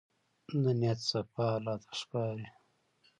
د 0.63 0.65
نیت 0.79 0.99
صفا 1.09 1.47
الله 1.57 1.75
ته 1.83 1.89
ښکاري. 1.99 2.47